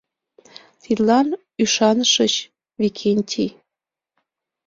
Тидлан 0.81 1.27
ӱшанышыч, 1.63 2.33
Викентий? 2.79 3.51